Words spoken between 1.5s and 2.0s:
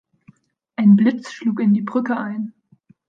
in die